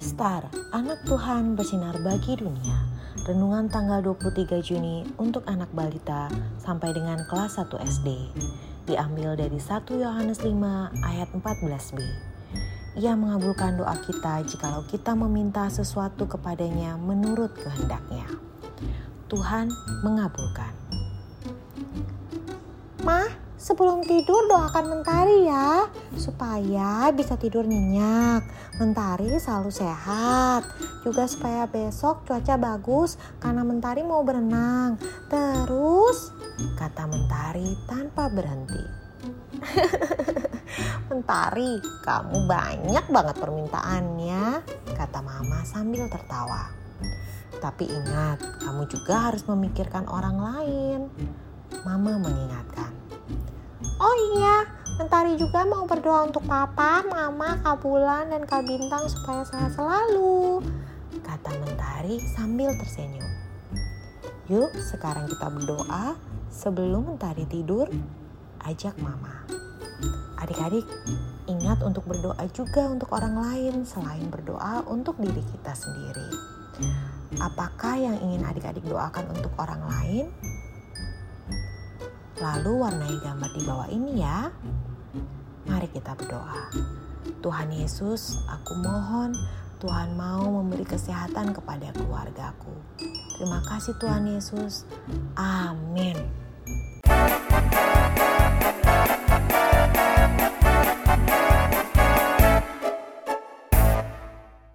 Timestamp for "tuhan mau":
89.80-90.44